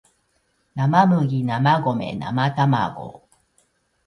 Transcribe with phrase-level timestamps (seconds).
[0.03, 0.13] 生麦生ゴ
[1.93, 3.21] ミ生卵